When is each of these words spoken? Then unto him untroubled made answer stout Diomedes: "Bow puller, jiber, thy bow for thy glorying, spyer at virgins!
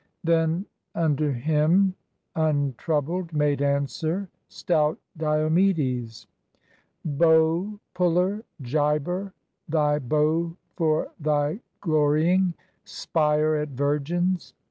Then 0.23 0.65
unto 0.95 1.29
him 1.29 1.93
untroubled 2.35 3.33
made 3.33 3.61
answer 3.61 4.29
stout 4.49 4.97
Diomedes: 5.15 6.25
"Bow 7.05 7.79
puller, 7.93 8.43
jiber, 8.63 9.31
thy 9.69 9.99
bow 9.99 10.57
for 10.75 11.11
thy 11.19 11.59
glorying, 11.81 12.55
spyer 12.83 13.55
at 13.57 13.69
virgins! 13.69 14.55